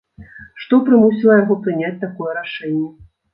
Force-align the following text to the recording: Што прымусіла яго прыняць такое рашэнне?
Што 0.61 0.79
прымусіла 0.87 1.35
яго 1.43 1.59
прыняць 1.67 2.01
такое 2.05 2.31
рашэнне? 2.39 2.89